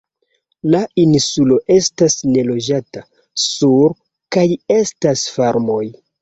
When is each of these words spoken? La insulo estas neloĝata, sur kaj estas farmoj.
La 0.75 0.79
insulo 1.01 1.57
estas 1.75 2.15
neloĝata, 2.29 3.03
sur 3.43 3.95
kaj 4.37 4.47
estas 4.79 5.29
farmoj. 5.37 5.81